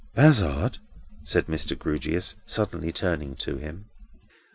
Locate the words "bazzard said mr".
0.15-1.77